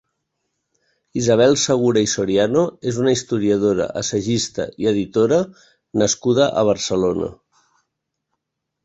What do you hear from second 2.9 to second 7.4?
és una historiadora, assagista i editora nascuda a Barcelona.